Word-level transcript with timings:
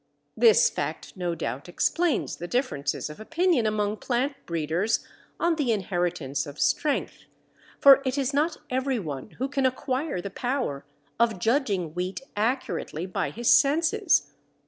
This 0.35 0.67
fact 0.71 1.15
no 1.15 1.35
doubt 1.35 1.69
explains 1.69 2.37
the 2.37 2.47
differences 2.47 3.07
of 3.07 3.19
opinion 3.19 3.67
among 3.67 3.97
plant 3.97 4.33
breeders 4.47 5.05
on 5.39 5.57
the 5.57 5.71
inheritance 5.71 6.47
of 6.47 6.59
strength, 6.59 7.25
for 7.79 8.01
it 8.03 8.17
is 8.17 8.33
not 8.33 8.57
every 8.71 8.97
one 8.97 9.29
who 9.37 9.47
can 9.47 9.63
acquire 9.67 10.19
the 10.19 10.31
power 10.31 10.85
of 11.19 11.37
judging 11.37 11.93
wheat 11.93 12.21
accurately 12.35 13.05
by 13.05 13.29
his 13.29 13.51
senses. 13.51 14.31